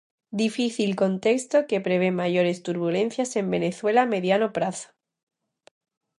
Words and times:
Difícil 0.41 0.91
contexto 1.03 1.57
que 1.69 1.83
prevé 1.87 2.09
maiores 2.19 2.57
turbulencias 2.67 3.29
en 3.41 3.45
Venezuela 3.55 4.01
a 4.03 4.11
mediano 4.15 4.47
prazo. 4.57 4.89